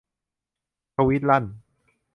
[0.95, 1.45] ทวีตลั่น